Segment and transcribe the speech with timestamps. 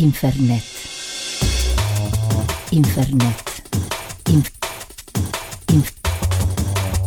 [0.00, 0.64] Infernet.
[2.70, 3.36] Infernet.
[4.30, 4.50] Inf,
[5.68, 5.92] inf,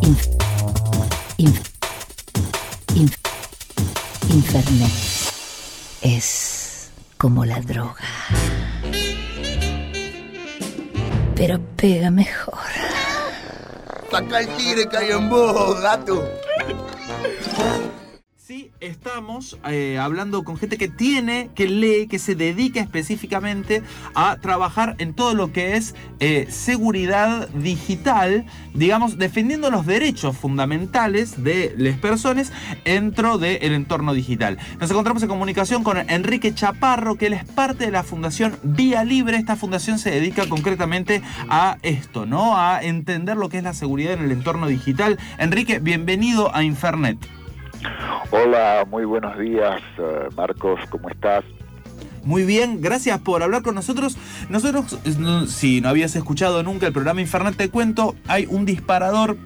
[0.03, 0.27] inf,
[1.39, 1.61] inf,
[2.93, 3.15] inf,
[4.29, 4.91] Infernet.
[6.03, 7.95] Es como la droga.
[11.35, 12.59] Pero pega mejor.
[14.11, 16.23] Saca el tigre que hay en vos, gato.
[19.13, 23.83] Estamos eh, hablando con gente que tiene, que lee, que se dedica específicamente
[24.15, 31.43] a trabajar en todo lo que es eh, seguridad digital, digamos, defendiendo los derechos fundamentales
[31.43, 32.51] de las personas
[32.85, 34.57] dentro del entorno digital.
[34.79, 39.03] Nos encontramos en comunicación con Enrique Chaparro, que él es parte de la Fundación Vía
[39.03, 39.37] Libre.
[39.37, 42.57] Esta fundación se dedica concretamente a esto, ¿no?
[42.57, 45.19] A entender lo que es la seguridad en el entorno digital.
[45.37, 47.42] Enrique, bienvenido a Infernet.
[48.31, 51.43] Hola, muy buenos días, eh, Marcos, ¿cómo estás?
[52.23, 54.17] Muy bien, gracias por hablar con nosotros.
[54.49, 59.37] Nosotros, eh, si no habías escuchado nunca el programa Infernet Te Cuento, hay un disparador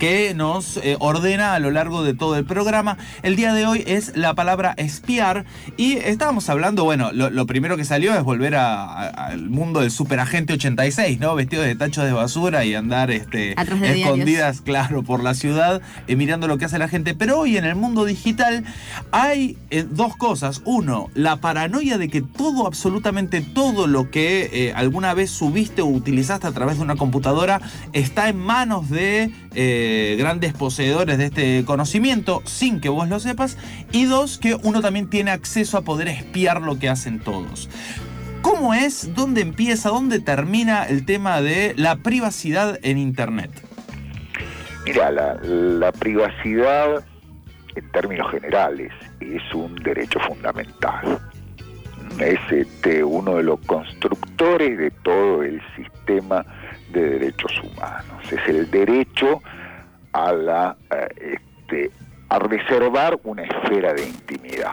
[0.00, 2.96] que nos eh, ordena a lo largo de todo el programa.
[3.22, 5.44] El día de hoy es la palabra espiar
[5.76, 11.20] y estábamos hablando, bueno, lo, primero que salió es volver al mundo del superagente 86,
[11.20, 11.34] ¿no?
[11.34, 16.48] Vestido de tachos de basura y andar este, escondidas, claro, por la ciudad, eh, mirando
[16.48, 17.14] lo que hace la gente.
[17.14, 18.64] Pero hoy en el mundo digital
[19.12, 20.62] hay eh, dos cosas.
[20.64, 26.46] Uno, la paranoia de que todo, absolutamente todo lo que alguna vez subiste o utilizaste
[26.46, 27.60] a través de una computadora
[27.92, 29.30] está en manos de
[30.18, 33.56] grandes poseedores de este conocimiento sin que vos lo sepas.
[33.92, 37.68] Y dos, que uno también tiene acceso a poder espiar lo que hacen todos.
[38.42, 43.50] ¿Cómo es, dónde empieza, dónde termina el tema de la privacidad en Internet?
[44.86, 47.04] Mira, la, privacidad
[47.76, 51.18] en términos generales es un derecho fundamental.
[52.18, 56.44] Es este, uno de los constructores de todo el sistema
[56.92, 58.32] de derechos humanos.
[58.32, 59.42] Es el derecho
[60.12, 61.90] a, la, eh, este,
[62.28, 64.72] a reservar una esfera de intimidad.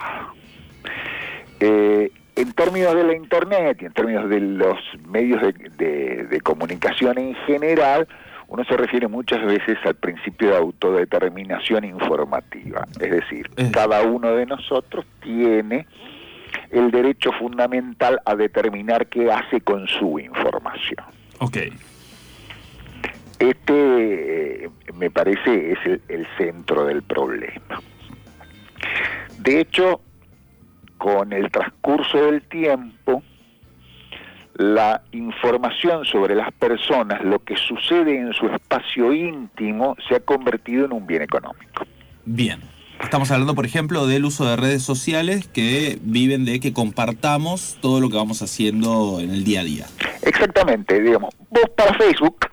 [1.60, 4.78] Eh, en términos de la Internet y en términos de los
[5.08, 5.42] medios
[5.76, 8.06] de, comunicación en general,
[8.46, 12.86] uno se refiere muchas veces al principio de autodeterminación informativa.
[13.00, 13.70] Es decir, eh.
[13.72, 15.86] cada uno de nosotros tiene
[16.70, 21.04] el derecho fundamental a determinar qué hace con su información.
[21.40, 21.72] Okay.
[23.38, 27.80] Este, eh, me parece, es el, centro del problema.
[29.38, 30.00] De hecho,
[30.96, 33.22] con el transcurso del tiempo,
[34.54, 40.86] la información sobre las personas, lo que sucede en su espacio íntimo, se ha convertido
[40.86, 41.84] en un bien económico.
[42.24, 42.60] Bien.
[43.00, 48.00] Estamos hablando, por ejemplo, del uso de redes sociales que viven de que compartamos todo
[48.00, 49.86] lo que vamos haciendo en el día a día.
[50.22, 52.48] Exactamente, digamos, vos para Facebook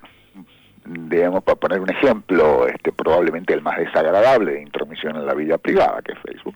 [0.85, 5.57] digamos, para poner un ejemplo, este, probablemente el más desagradable de intromisión en la vida
[5.57, 6.55] privada, que es Facebook,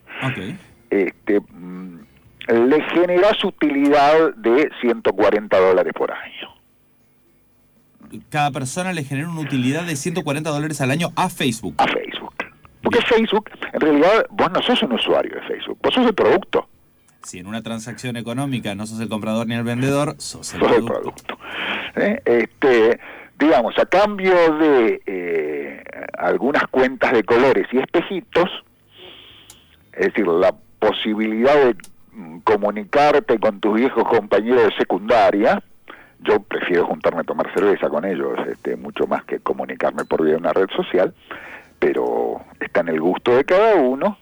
[0.89, 1.99] este, mm,
[2.47, 6.49] le genera su utilidad de 140 dólares por año.
[8.29, 11.75] Cada persona le genera una utilidad de 140 dólares al año a Facebook.
[11.77, 12.33] A Facebook.
[12.81, 16.67] Porque Facebook, en realidad, vos no sos un usuario de Facebook, vos sos el producto.
[17.23, 20.79] Si en una transacción económica no sos el comprador ni el vendedor, sos el producto.
[20.79, 21.37] El producto.
[21.97, 22.21] ¿Eh?
[22.25, 22.99] Este,
[23.39, 25.83] digamos, a cambio de eh,
[26.17, 28.49] algunas cuentas de colores y espejitos,
[29.93, 31.75] es decir, la posibilidad de
[32.11, 35.63] mm, comunicarte con tus viejos compañeros de secundaria,
[36.19, 40.33] yo prefiero juntarme a tomar cerveza con ellos, este, mucho más que comunicarme por vía
[40.33, 41.13] de una red social,
[41.79, 44.17] pero está en el gusto de cada uno.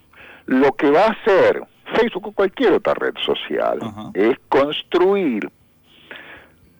[0.46, 1.64] Lo que va a hacer
[1.96, 3.80] Facebook o cualquier otra red social
[4.14, 5.50] es construir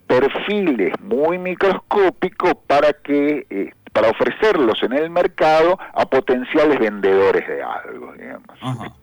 [0.08, 7.62] perfiles muy microscópicos para que eh, para ofrecerlos en el mercado a potenciales vendedores de
[7.62, 8.94] algo, digamos.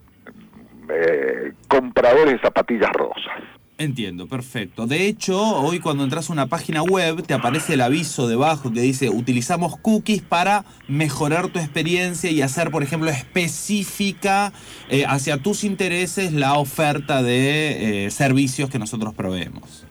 [0.89, 3.43] Eh, compradores de zapatillas rosas.
[3.77, 4.87] Entiendo, perfecto.
[4.87, 8.79] De hecho, hoy cuando entras a una página web te aparece el aviso debajo que
[8.79, 14.53] dice utilizamos cookies para mejorar tu experiencia y hacer, por ejemplo, específica
[14.89, 19.84] eh, hacia tus intereses la oferta de servicios que nosotros proveemos.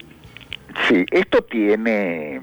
[0.82, 2.40] Sí, esto tiene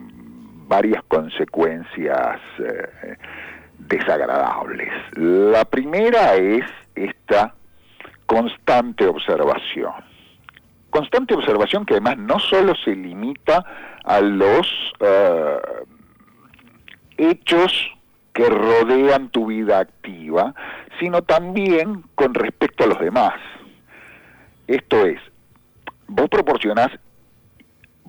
[0.67, 3.17] varias consecuencias eh,
[3.77, 4.89] desagradables.
[5.15, 7.53] La primera es esta
[8.25, 9.93] constante observación.
[10.89, 13.65] Constante observación que además no solo se limita
[14.03, 15.57] a los eh,
[17.17, 17.91] hechos
[18.33, 20.55] que rodean tu vida activa,
[20.99, 23.33] sino también con respecto a los demás.
[24.67, 25.19] Esto es,
[26.07, 26.89] vos proporcionás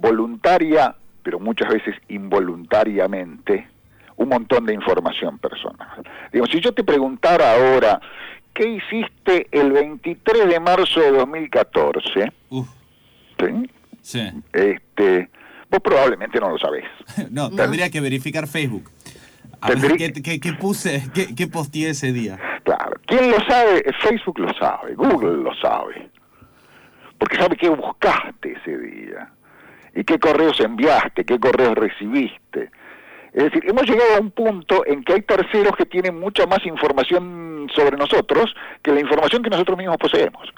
[0.02, 3.68] voluntaria, pero muchas veces involuntariamente,
[4.16, 6.02] un montón de información personal.
[6.32, 8.00] Digo, si yo te preguntara ahora,
[8.52, 12.32] ¿qué hiciste el 23 de marzo de 2014?
[12.50, 12.68] Uf,
[13.38, 13.70] ¿Sí?
[14.02, 14.30] sí.
[14.52, 15.30] Este,
[15.70, 16.84] vos probablemente no lo sabés.
[17.30, 18.90] No, tendría que verificar Facebook.
[19.60, 21.04] A ver, Tendría- ¿qué, qué- qué puse?
[21.14, 22.36] ¿Qué, qué posteé ese día?
[22.64, 23.00] Claro.
[23.06, 23.84] ¿Quién lo sabe?
[24.02, 26.10] Facebook lo sabe, Google lo sabe.
[27.18, 29.30] Porque sabe qué buscaste ese día.
[29.94, 32.70] Y qué correos enviaste, qué correos recibiste.
[33.32, 36.64] Es decir, hemos llegado a un punto en que hay terceros que tienen mucha más
[36.66, 40.52] información sobre nosotros que la información que nosotros mismos poseemos.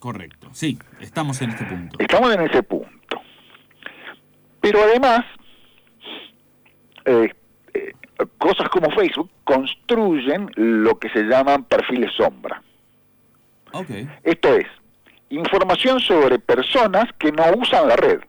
[0.00, 0.48] Correcto.
[0.52, 1.96] Sí, estamos en este punto.
[1.98, 3.20] Estamos en ese punto.
[4.60, 5.24] Pero además,
[7.04, 7.32] eh,
[7.74, 7.92] eh,
[8.38, 12.62] cosas como Facebook construyen lo que se llaman perfiles sombra.
[13.72, 13.90] Ok.
[14.24, 14.66] Esto es,
[15.30, 18.20] información sobre personas que no usan la red.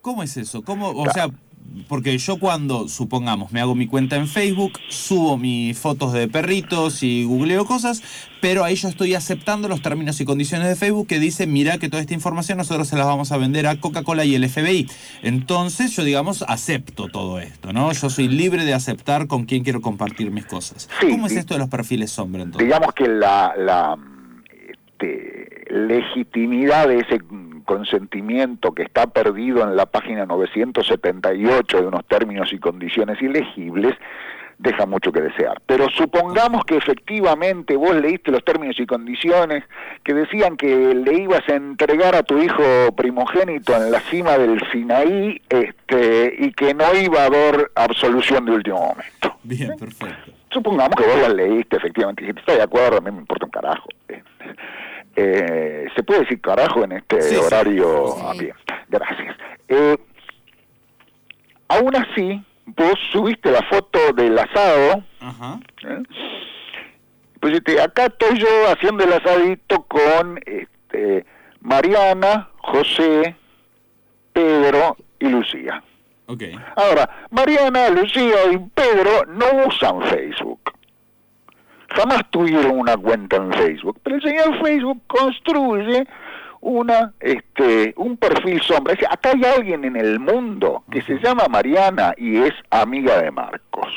[0.00, 0.62] ¿Cómo es eso?
[0.62, 1.28] ¿Cómo, o sea,
[1.88, 7.02] porque yo cuando, supongamos, me hago mi cuenta en Facebook, subo mis fotos de perritos
[7.02, 8.02] y googleo cosas,
[8.40, 11.88] pero ahí yo estoy aceptando los términos y condiciones de Facebook que dicen, mira que
[11.88, 14.88] toda esta información nosotros se las vamos a vender a Coca-Cola y el FBI.
[15.22, 17.92] Entonces yo, digamos, acepto todo esto, ¿no?
[17.92, 20.88] Yo soy libre de aceptar con quién quiero compartir mis cosas.
[21.00, 22.66] Sí, ¿Cómo es esto de los perfiles sombra entonces?
[22.66, 23.98] Digamos que la, la
[24.96, 27.20] este, legitimidad de ese
[27.64, 33.94] consentimiento que está perdido en la página 978 de unos términos y condiciones ilegibles
[34.58, 35.60] deja mucho que desear.
[35.66, 39.64] Pero supongamos que efectivamente vos leíste los términos y condiciones
[40.02, 42.62] que decían que le ibas a entregar a tu hijo
[42.96, 48.52] primogénito en la cima del Sinaí este, y que no iba a haber absolución de
[48.52, 49.36] último momento.
[49.42, 50.32] Bien, perfecto.
[50.50, 53.44] Supongamos que vos la leíste efectivamente y dijiste, estoy de acuerdo, a mí me importa
[53.44, 53.88] un carajo.
[54.08, 54.22] Eh,
[55.16, 58.08] eh, ¿Se puede decir carajo en este Sí, horario?
[58.16, 58.22] Sí.
[58.24, 58.54] Ah, bien,
[58.88, 59.36] gracias.
[59.68, 59.96] Eh,
[61.68, 65.58] aún así, vos subiste la foto del asado, Ajá.
[65.84, 66.02] ¿eh?
[67.40, 71.24] pues este, acá estoy yo haciendo el asadito con este,
[71.60, 73.36] Mariana, José,
[74.32, 75.82] Pedro y Lucía.
[76.26, 76.42] Ok.
[76.74, 80.72] Ahora, Mariana, Lucía y Pedro no usan Facebook.
[81.96, 86.06] Jamás tuvieron una cuenta en Facebook, pero el señor Facebook construye
[86.60, 88.92] una este un perfil sombra.
[88.94, 93.20] Es decir, acá hay alguien en el mundo que se llama Mariana y es amiga
[93.22, 93.88] de Marcos.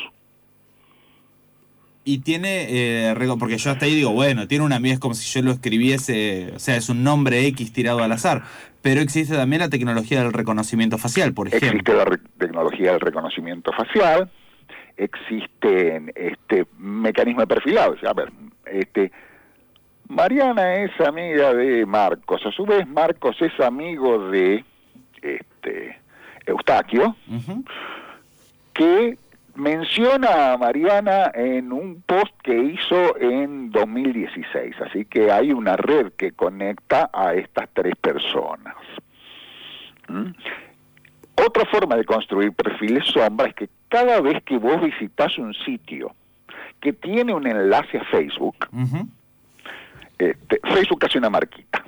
[2.06, 5.32] Y tiene, eh, porque yo hasta ahí digo, bueno, tiene una amiga, es como si
[5.32, 8.44] yo lo escribiese, o sea, es un nombre X tirado al azar.
[8.82, 11.96] Pero existe también la tecnología del reconocimiento facial, por Existe ejemplo.
[11.98, 14.32] la re- tecnología del reconocimiento facial,
[15.00, 17.94] existen este mecanismo de perfilado.
[17.94, 18.32] O sea, a ver,
[18.66, 19.12] este
[20.10, 24.66] Mariana es amiga de Marcos, a su vez Marcos es amigo de
[25.22, 26.00] este
[26.48, 27.16] Eustaquio,
[28.74, 29.18] que
[29.54, 36.12] menciona a Mariana en un post que hizo en 2016, así que hay una red
[36.14, 38.76] que conecta a estas tres personas.
[40.08, 40.32] ¿Mm?
[41.46, 46.14] Otra forma de construir perfiles sombra es que cada vez que vos visitas un sitio
[46.82, 49.08] que tiene un enlace a Facebook, Ujú.
[50.18, 51.84] este, Facebook hace una marquita.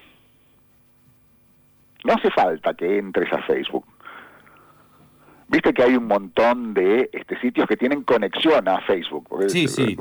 [2.03, 3.85] No hace falta que entres a Facebook.
[5.47, 9.27] Viste que hay un montón de este, sitios que tienen conexión a Facebook.
[9.29, 9.97] Porque, Sí, sí.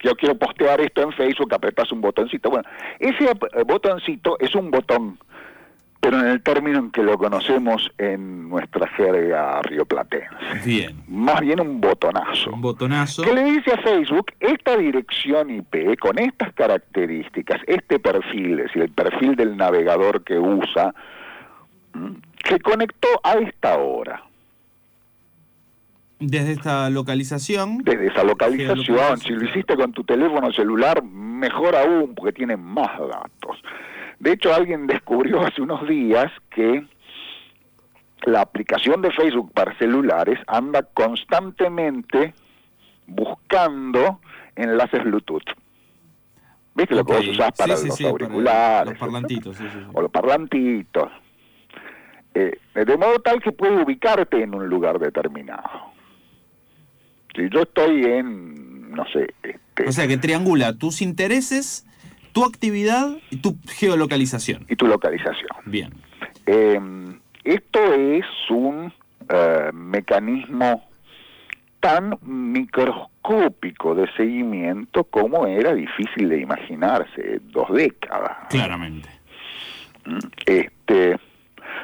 [0.00, 2.50] Yo quiero postear esto en Facebook, apretas un botoncito.
[2.50, 2.68] Bueno,
[2.98, 3.30] ese
[3.66, 5.18] botoncito es un botón,
[6.00, 10.28] pero en el término en que lo conocemos en nuestra jerga rioplatense.
[10.64, 10.96] Bien.
[11.06, 13.22] Más bien un botonazo Un botonazo.
[13.22, 18.82] que le dice a Facebook, esta dirección IP con estas características, este perfil, es decir,
[18.82, 20.94] el perfil del navegador que usa,
[22.48, 24.22] se conectó a esta hora.
[26.18, 27.78] Desde esta localización.
[27.78, 32.98] Desde esa localización, si lo hiciste con tu teléfono celular, mejor aún, porque tiene más
[32.98, 33.62] datos.
[34.20, 36.86] De hecho, alguien descubrió hace unos días que
[38.22, 42.34] la aplicación de Facebook para celulares anda constantemente
[43.06, 44.20] buscando
[44.56, 45.42] enlaces Bluetooth.
[46.74, 48.90] ¿Viste lo que vos usás para Sí, los sí, para auriculares?
[48.92, 49.86] los parlantitos, sí, sí, sí.
[49.92, 51.10] O los parlantitos.
[52.34, 55.90] Eh, de modo tal que puede ubicarte en un lugar determinado.
[57.34, 61.86] Si yo estoy en, no sé, este, O sea que triangula tus intereses,
[62.32, 64.66] tu actividad y tu geolocalización.
[64.68, 65.48] y tu localización.
[65.66, 65.92] Bien.
[66.46, 66.80] Eh,
[67.44, 68.92] esto es un
[69.28, 70.84] eh, mecanismo
[71.80, 78.36] tan microscópico de seguimiento como era difícil de imaginarse dos décadas.
[78.50, 79.08] Claramente.
[80.46, 81.18] Este,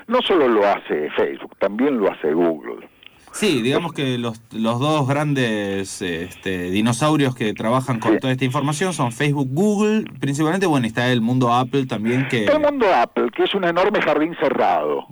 [0.07, 2.89] no solo lo hace Facebook, también lo hace Google.
[3.37, 8.19] Sí, digamos que los, los dos grandes este, dinosaurios que trabajan con Sí.
[8.21, 12.47] toda esta información son Facebook, Google, principalmente, bueno, está el mundo Apple también que...
[12.47, 15.07] Todo el mundo Apple, que es un enorme jardín cerrado.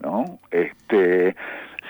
[0.00, 0.38] ¿no?
[0.52, 1.34] Este,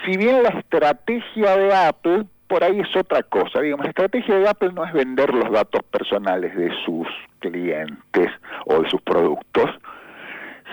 [0.05, 4.47] si bien la estrategia de Apple por ahí es otra cosa, digamos, la estrategia de
[4.47, 7.07] Apple no es vender los datos personales de sus
[7.39, 8.31] clientes
[8.65, 9.69] o de sus productos,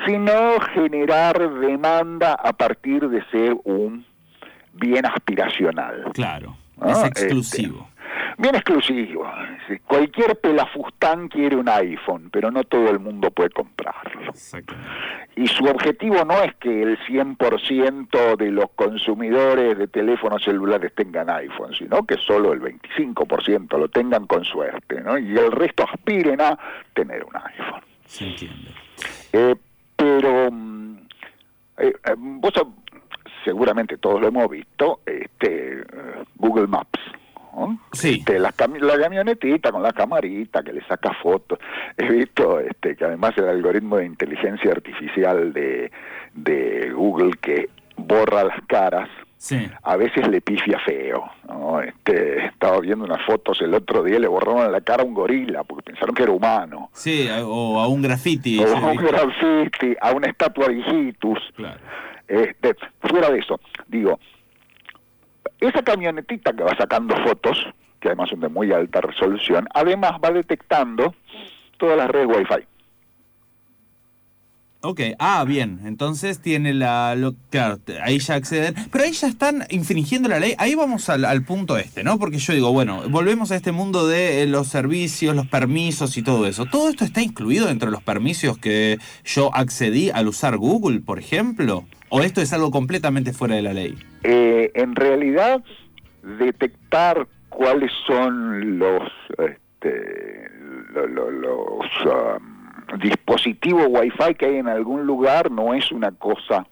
[0.07, 4.05] sino generar demanda a partir de ser un
[4.75, 6.05] bien aspiracional.
[6.15, 7.89] Claro, Ah, es este, exclusivo.
[8.39, 9.31] Bien exclusivo.
[9.87, 14.31] Cualquier pelafustán quiere un iPhone, pero no todo el mundo puede comprarlo.
[14.31, 14.91] Exactamente.
[15.37, 21.31] Y su objetivo no es que el 100% de los consumidores de teléfonos celulares tengan
[21.31, 25.19] iPhone, sino que solo el 25% lo tengan con suerte, ¿no?
[25.19, 26.59] Y el resto aspiren a
[26.95, 27.83] tener un iPhone.
[28.07, 28.71] Se entiende.
[29.33, 29.55] Eh,
[29.97, 30.97] pero mm,
[31.79, 32.53] eh, eh, vos
[33.45, 35.85] seguramente todos lo hemos visto, este,
[36.37, 37.01] Google Maps.
[37.55, 37.79] ¿no?
[37.93, 38.17] Sí.
[38.21, 41.59] Este, la, cami- la camionetita con la camarita que le saca fotos.
[41.99, 45.93] He visto este, que además el algoritmo de inteligencia artificial de,
[46.33, 49.69] de Google que borra las caras, Sí.
[49.83, 51.25] a veces le pifia feo.
[51.49, 51.81] ¿no?
[51.83, 55.65] Este, estaba viendo unas fotos el otro día, le borraron la cara a un gorila
[55.65, 56.91] porque pensaron que era humano.
[56.93, 58.61] Sí, o a un graffiti.
[58.61, 61.39] O a un graffiti, a una estatua de hijitus.
[61.57, 61.81] Claro.
[62.29, 64.19] Este, fuera de eso, digo,
[65.61, 67.67] esa camionetita que va sacando fotos,
[68.01, 71.15] que además son de muy alta resolución, además va detectando
[71.79, 72.67] todas las redes Wi-Fi.
[74.85, 77.15] Ok, ah, bien, entonces tiene la...
[77.15, 81.25] Lo, claro, ahí ya acceden, pero ahí ya están infringiendo la ley, ahí vamos al,
[81.25, 82.19] al punto este, ¿no?
[82.19, 86.23] Porque yo digo, bueno, volvemos a este mundo de eh, los servicios, los permisos y
[86.25, 86.67] todo eso.
[86.67, 91.21] ¿Todo esto está incluido dentro de los permisos que yo accedí al usar Google, por
[91.21, 91.85] ejemplo?
[92.09, 93.97] ¿O esto es algo completamente fuera de la ley?
[94.25, 95.63] Eh, en realidad,
[96.41, 99.03] detectar cuáles son los,
[99.39, 100.49] este,
[100.93, 102.52] lo- lo- los um,
[103.01, 106.67] dispositivos Wi-Fi que hay en algún lugar no es una cosa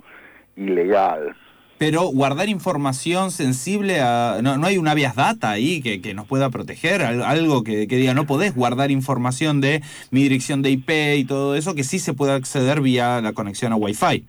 [0.56, 1.34] ilegal.
[1.78, 4.40] Pero guardar información sensible a...
[4.42, 7.88] No, no hay una vías data ahí que, que nos pueda proteger, al- algo que,
[7.88, 11.82] que diga, no podés guardar información de mi dirección de IP y todo eso, que
[11.84, 14.26] sí se puede acceder vía la conexión a Wi-Fi.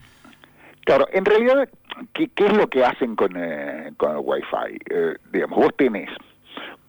[0.85, 1.67] Claro, en realidad,
[2.13, 4.77] ¿qué, qué es lo que hacen con, eh, con el Wi-Fi?
[4.89, 6.09] Eh, digamos, vos tenés,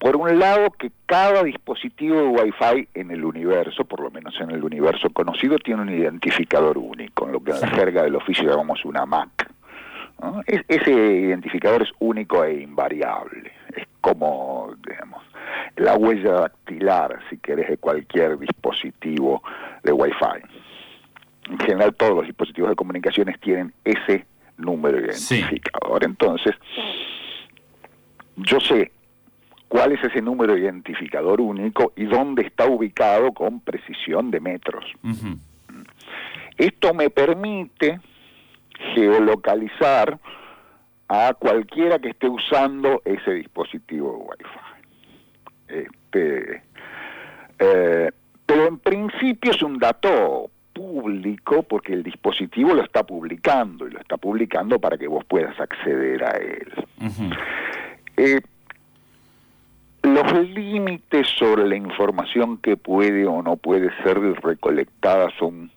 [0.02, 4.50] por un lado, que cada dispositivo de Wi-Fi en el universo, por lo menos en
[4.50, 8.50] el universo conocido, tiene un identificador único, en lo que en la jerga del oficio
[8.50, 9.48] llamamos una MAC.
[10.20, 10.40] ¿no?
[10.48, 13.52] Es- ese identificador es único e invariable.
[13.76, 15.22] Es como, digamos,
[15.76, 19.40] la huella dactilar, si querés, de cualquier dispositivo
[19.84, 21.48] de Wi-Fi.
[21.48, 25.36] En general, todos los dispositivos de comunicaciones tienen ese número Sí.
[25.36, 26.02] identificador.
[26.02, 26.56] Entonces,
[28.36, 28.90] yo sé
[29.72, 34.84] cuál es ese número identificador único y dónde está ubicado con precisión de metros.
[36.58, 37.98] Esto me permite
[38.94, 40.18] geolocalizar
[41.08, 45.74] a cualquiera que esté usando ese dispositivo Wi-Fi.
[45.74, 46.62] Este,
[47.58, 48.10] eh,
[48.44, 54.00] pero en principio es un dato público porque el dispositivo lo está publicando y lo
[54.00, 56.72] está publicando para que vos puedas acceder a él.
[57.00, 58.01] Eh, los
[60.40, 65.70] límites sobre la información que puede o no puede ser recolectada son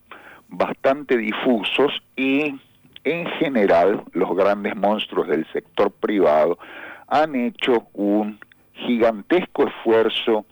[0.47, 2.55] bastante difusos y
[3.03, 6.57] en general los grandes monstruos del sector privado
[7.07, 8.39] han hecho un
[8.73, 10.45] gigantesco esfuerzo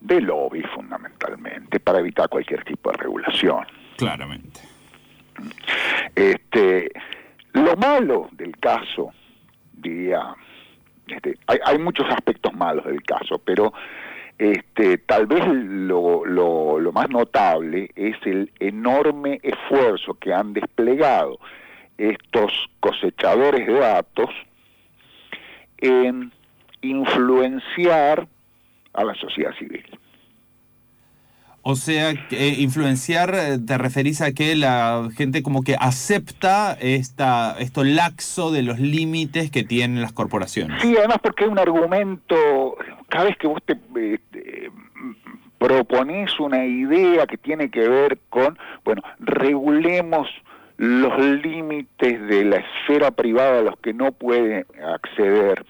[0.00, 3.66] de lobby fundamentalmente para evitar cualquier tipo de regulación.
[3.96, 4.60] Claramente.
[6.14, 6.90] Este,
[7.52, 9.12] lo malo del caso,
[9.72, 10.34] diría,
[11.10, 13.72] este, hay, hay muchos aspectos malos del caso, pero
[14.38, 21.38] este, tal vez lo, lo, lo más notable es el enorme esfuerzo que han desplegado
[21.98, 24.30] estos cosechadores de datos
[25.78, 26.32] en
[26.80, 28.26] influenciar
[28.94, 29.84] a la sociedad civil.
[31.62, 37.54] O sea, eh, influenciar, eh, te referís a que la gente como que acepta esta,
[37.58, 40.80] esto laxo de los límites que tienen las corporaciones.
[40.80, 42.76] Sí, además porque hay un argumento,
[43.08, 45.14] cada vez que vos te, te, mm,
[45.58, 50.28] propones una idea que tiene que ver con, bueno, regulemos
[50.78, 54.64] los límites de la esfera privada a los que no pueden
[54.94, 55.66] acceder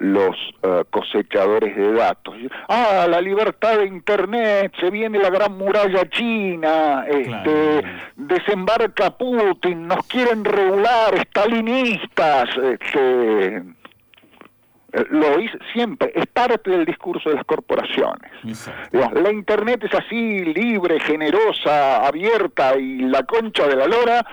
[0.00, 2.34] los eh, cosechadores de datos.
[2.68, 7.88] Ah, la libertad de Internet, se viene la gran muralla china, este, Claro.
[8.16, 13.62] desembarca Putin, nos quieren regular, stalinistas, este, eh,
[15.10, 18.32] lo oís siempre, es parte del discurso de las corporaciones.
[18.92, 24.24] La Internet es así, libre, generosa, abierta y la concha de la lora,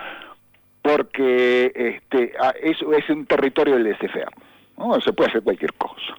[0.82, 2.32] porque este,
[2.64, 4.30] es, es un territorio del laissez-faire,
[4.78, 5.00] ¿no?
[5.02, 6.16] se puede hacer cualquier cosa.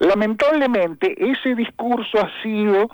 [0.00, 2.88] Lamentablemente, ese discurso ha sido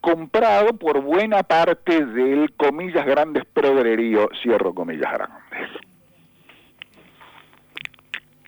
[0.00, 5.70] comprado por buena parte del, comillas grandes, progrerío, cierro comillas grandes.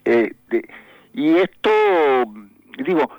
[0.05, 0.69] Eh, de-
[1.15, 1.71] y esto,
[2.79, 3.11] digo,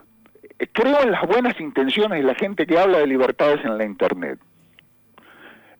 [0.71, 4.39] creo en las buenas intenciones de la gente que habla de libertades en la Internet.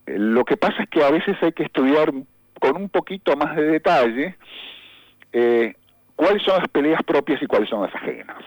[0.05, 2.13] Eh, Lo que pasa es que a veces hay que estudiar
[2.59, 4.37] con un poquito más de detalle
[5.33, 5.73] eh,
[6.15, 8.37] cuáles son las peleas propias y cuáles son las ajenas.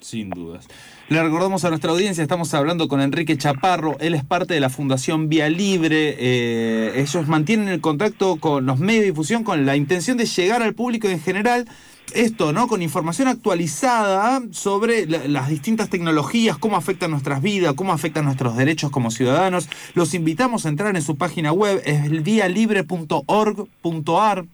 [0.00, 0.66] Sin dudas.
[1.10, 4.70] Le recordamos a nuestra audiencia, estamos hablando con Enrique Chaparro, él es parte de la
[4.70, 9.76] Fundación Vía Libre, eh, ellos mantienen el contacto con los medios de difusión con la
[9.76, 11.68] intención de llegar al público en general,
[12.14, 12.66] esto, ¿no?
[12.66, 18.56] Con información actualizada sobre la- las distintas tecnologías, cómo afectan nuestras vidas, cómo afectan nuestros
[18.56, 19.68] derechos como ciudadanos.
[19.94, 24.46] Los invitamos a entrar en su página web, es vialibre.org.ar.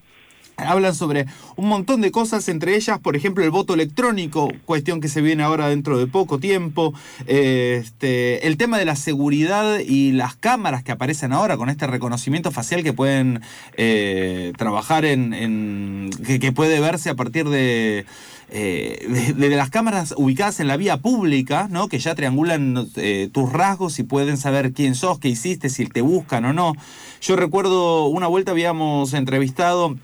[0.59, 5.07] Hablan sobre un montón de cosas, entre ellas, por ejemplo, el voto electrónico, cuestión que
[5.07, 6.95] se viene ahora dentro de poco tiempo.
[7.27, 11.85] Eh, este, el tema de la seguridad y las cámaras que aparecen ahora con este
[11.85, 13.41] reconocimiento facial que pueden
[13.75, 16.09] eh, trabajar en.
[16.25, 18.07] que, puede verse a partir de.
[18.49, 21.87] eh, de, de las cámaras ubicadas en la vía pública, ¿no?
[21.87, 22.89] Que ya triangulan
[23.31, 26.73] tus rasgos y pueden saber quién sos, qué hiciste, si te buscan o no.
[27.21, 29.95] Yo recuerdo una vuelta habíamos entrevistado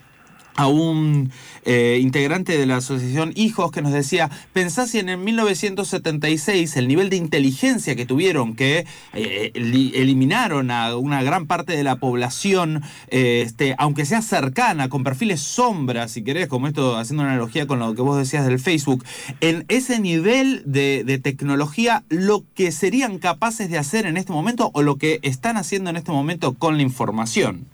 [0.56, 1.32] a un
[1.66, 6.88] eh, integrante de la asociación Hijos que nos decía, pensá si en el 1976 el
[6.88, 11.96] nivel de inteligencia que tuvieron, que eh, eli- eliminaron a una gran parte de la
[11.98, 17.32] población, eh, este, aunque sea cercana, con perfiles sombras, si querés, como esto, haciendo una
[17.34, 19.04] analogía con lo que vos decías del Facebook,
[19.42, 24.82] en ese nivel de tecnología, lo que serían capaces de hacer en este momento o
[24.82, 27.66] lo que están haciendo en este momento con la información.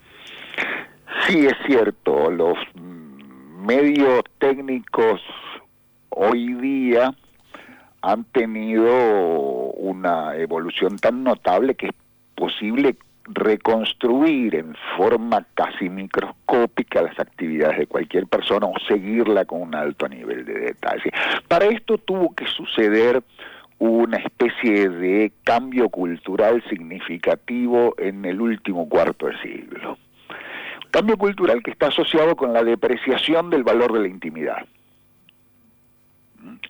[1.30, 2.58] Sí, es cierto, los
[3.60, 5.22] medios técnicos
[6.10, 7.14] hoy día
[8.02, 8.92] han tenido
[9.76, 11.94] una evolución tan notable que es
[12.34, 19.76] posible reconstruir en forma casi microscópica las actividades de cualquier persona o seguirla con un
[19.76, 21.12] alto nivel de detalle.
[21.48, 23.22] Para esto tuvo que suceder
[23.78, 29.96] una especie de cambio cultural significativo en el último cuarto de siglo.
[30.92, 34.66] Cambio cultural que está asociado con la depreciación del valor de la intimidad.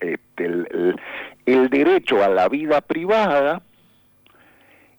[0.00, 1.00] Este, el, el-
[1.46, 3.62] el derecho a la vida privada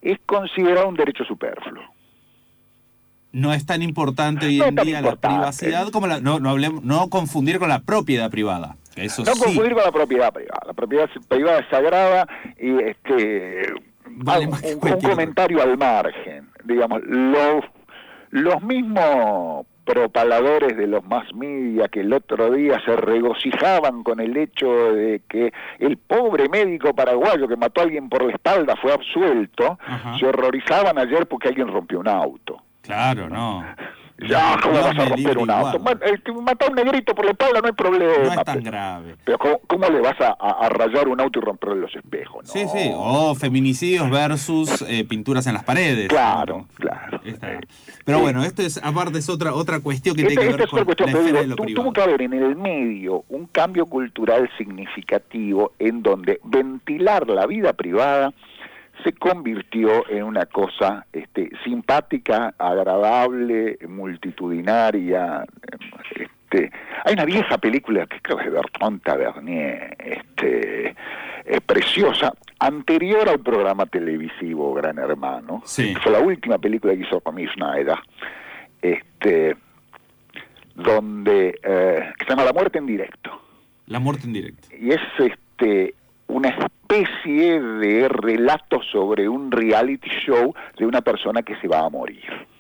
[0.02, 1.84] es considerado un derecho superfluo.
[3.32, 6.84] no es tan importante hoy No en día la privacidad como la, no, no, hablemos,
[6.84, 8.76] no confundir con la propiedad privada.
[8.96, 9.40] Eso No sí.
[9.40, 10.60] confundir con la propiedad privada.
[10.68, 12.28] La propiedad privada es sagrada
[12.60, 13.74] y este
[14.08, 16.50] Vale un, un comentario al margen.
[16.66, 17.64] Digamos, los,
[18.32, 24.38] los mismos propaladores de los más media que el otro día se regocijaban con el
[24.38, 28.94] hecho de que el pobre médico paraguayo que mató a alguien por la espalda fue
[28.94, 30.18] absuelto, Ajá.
[30.18, 32.62] se horrorizaban ayer porque alguien rompió un auto.
[32.82, 33.66] Claro, no.
[34.28, 35.80] Ya, ¿cómo Dios vas a romper un auto?
[35.80, 36.00] guarde.
[36.00, 38.14] Ma- el que mató a un negrito por la espalda no hay problema.
[38.24, 39.16] No es tan pero- grave.
[39.26, 42.48] pero ¿cómo, cómo le vas a, rayar un auto y romperle los espejos?
[42.48, 42.70] Sí, No.
[42.72, 42.92] sí.
[42.94, 46.08] O feminicidios versus eh, pinturas en las paredes.
[46.10, 47.20] Claro, claro.
[48.06, 50.86] Pero bueno, esto es, aparte es otra, otra cuestión que Esta, tiene que ver con
[50.86, 51.84] cuestión, la esfera digo, de lo privado.
[51.84, 57.74] tuvo que haber en el medio un cambio cultural significativo en donde ventilar la vida
[57.74, 58.34] privada
[59.04, 65.46] se convirtió en una cosa este, simpática, agradable, multitudinaria.
[66.16, 66.72] Este,
[67.06, 70.96] hay una vieja película que creo que es de Bertrand Tavernier, este,
[71.46, 75.94] es preciosa, anterior al programa televisivo Gran Hermano, Sí.
[75.94, 77.98] que fue la última película que hizo Romy Schneider,
[78.82, 79.56] este,
[80.76, 83.42] donde eh, que se llama La muerte en directo
[83.88, 84.68] La muerte en directo.
[84.80, 85.96] y es este
[86.28, 86.50] una
[86.92, 92.51] especie de relato sobre un reality show de una persona que se va a morir.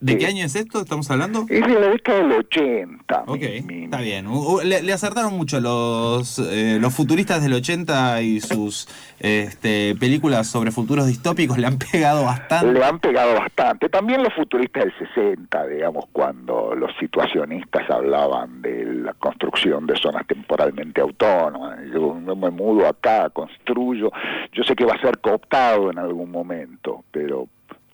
[0.00, 0.80] ¿De Eh, qué año es esto?
[0.80, 1.46] ¿Estamos hablando?
[1.48, 3.24] Es de la década del 80.
[3.26, 4.26] Ok, mi- mi- está bien.
[4.64, 8.88] Le, le acertaron mucho los, eh, los futuristas del 80 y sus
[9.20, 12.72] este, películas sobre futuros distópicos le han pegado bastante.
[12.72, 13.88] Le han pegado bastante.
[13.88, 20.26] También los futuristas del 60, digamos, cuando los situacionistas hablaban de la construcción de zonas
[20.26, 21.78] temporalmente autónomas.
[21.92, 24.10] Yo me mudo acá, construyo.
[24.52, 27.48] Yo sé que va a ser cooptado en algún momento, pero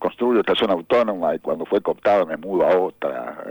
[0.09, 3.45] estudio esta zona autónoma y cuando fue cooptado me mudo a otra.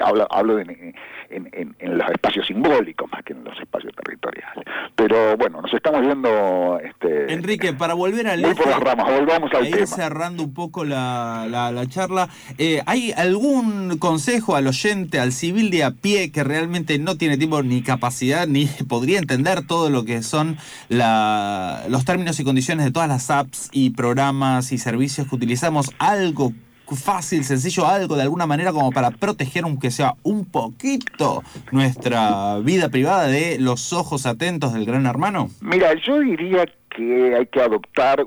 [0.00, 0.94] Hablo, hablo en,
[1.30, 4.64] en, en, los espacios simbólicos más que en los espacios territoriales.
[4.94, 6.80] Pero bueno, nos estamos viendo...
[6.82, 8.42] Este, Enrique, para volver al...
[8.42, 9.86] Voy por las ramas, volvamos al tema.
[9.86, 15.84] cerrando un poco la, la, charla, eh, ¿hay algún consejo al oyente, al civil de
[15.84, 20.22] a pie que realmente no tiene tiempo ni capacidad ni podría entender todo lo que
[20.22, 20.56] son
[20.88, 25.77] la, los términos y condiciones de todas las apps y programas y servicios que utilizamos?
[25.98, 26.52] ¿Algo
[26.96, 32.88] fácil, sencillo, algo de alguna manera como para proteger, aunque sea un poquito, nuestra vida
[32.88, 35.48] privada de los ojos atentos del gran hermano?
[35.60, 38.26] Mira, yo diría que hay que adoptar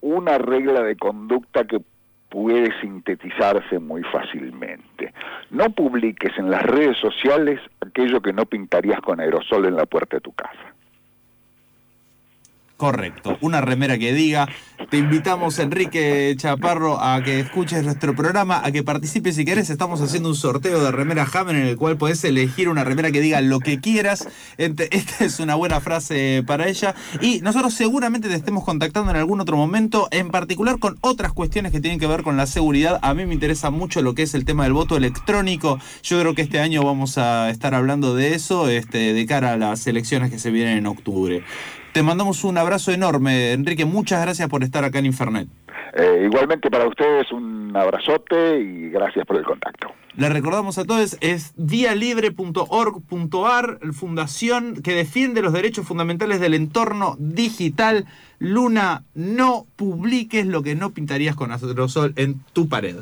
[0.00, 1.80] una regla de conducta que
[2.30, 5.12] puede sintetizarse muy fácilmente.
[5.50, 10.16] No publiques en las redes sociales aquello que no pintarías con aerosol en la puerta
[10.16, 10.74] de tu casa.
[12.80, 14.48] Correcto, una remera que diga.
[14.88, 19.68] Te invitamos, Enrique Chaparro, a que escuches nuestro programa, a que participes si querés.
[19.68, 23.20] Estamos haciendo un sorteo de remera Hammer en el cual podés elegir una remera que
[23.20, 24.26] diga lo que quieras.
[24.56, 26.94] Esta es una buena frase para ella.
[27.20, 31.72] Y nosotros seguramente te estemos contactando en algún otro momento, en particular con otras cuestiones
[31.72, 32.98] que tienen que ver con la seguridad.
[33.02, 35.78] A mí me interesa mucho lo que es el tema del voto electrónico.
[36.02, 39.58] Yo creo que este año vamos a estar hablando de eso este, de cara a
[39.58, 41.44] las elecciones que se vienen en octubre.
[41.92, 43.84] Te mandamos un abrazo enorme, Enrique.
[43.84, 45.48] Muchas gracias por estar acá en Infernet.
[45.94, 49.88] Eh, igualmente para ustedes un abrazote y gracias por el contacto.
[50.14, 58.06] Le recordamos a todos, es dialibre.org.ar, fundación que defiende los derechos fundamentales del entorno digital.
[58.38, 62.98] Luna, no publiques lo que no pintarías con aerosol en tu pared.